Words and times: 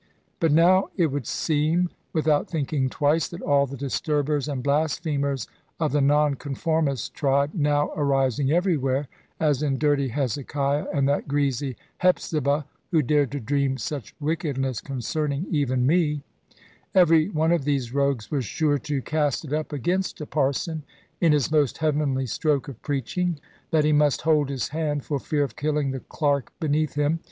But 0.39 0.51
now 0.51 0.89
it 0.97 1.11
was 1.11 1.29
seen, 1.29 1.91
without 2.11 2.49
thinking 2.49 2.89
twice, 2.89 3.27
that 3.27 3.43
all 3.43 3.67
the 3.67 3.77
disturbers 3.77 4.47
and 4.47 4.63
blasphemers 4.63 5.47
of 5.79 5.91
the 5.91 6.01
Nonconformist 6.01 7.13
tribe, 7.13 7.51
now 7.53 7.91
arising 7.95 8.51
everywhere 8.51 9.07
(as 9.39 9.61
in 9.61 9.77
dirty 9.77 10.07
Hezekiah, 10.07 10.87
and 10.91 11.07
that 11.07 11.27
greasy 11.27 11.75
Hepzibah, 11.99 12.65
who 12.89 13.03
dared 13.03 13.29
to 13.33 13.39
dream 13.39 13.77
such 13.77 14.15
wickedness 14.19 14.81
concerning 14.81 15.45
even 15.51 15.85
me), 15.85 16.23
every 16.95 17.29
one 17.29 17.51
of 17.51 17.63
these 17.63 17.93
rogues 17.93 18.31
was 18.31 18.43
sure 18.43 18.79
to 18.79 19.03
cast 19.03 19.45
it 19.45 19.53
up 19.53 19.71
against 19.71 20.19
a 20.19 20.25
parson, 20.25 20.81
in 21.19 21.31
his 21.31 21.51
most 21.51 21.77
heavenly 21.77 22.25
stroke 22.25 22.67
of 22.67 22.81
preaching, 22.81 23.39
that 23.69 23.85
he 23.85 23.93
must 23.93 24.21
hold 24.21 24.49
his 24.49 24.69
hand, 24.69 25.05
for 25.05 25.19
fear 25.19 25.43
of 25.43 25.55
killing 25.55 25.91
the 25.91 25.99
clerk 25.99 26.51
beneath 26.59 26.95
him. 26.95 27.19